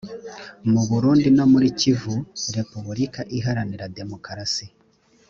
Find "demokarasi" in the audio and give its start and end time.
3.97-4.65